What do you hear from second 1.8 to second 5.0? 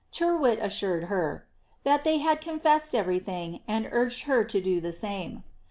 ^^ that they had confessed everything, and urged her to do the